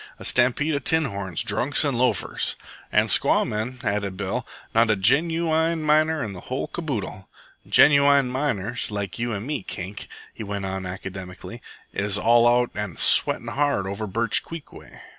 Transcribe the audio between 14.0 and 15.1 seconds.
Birch Creek way.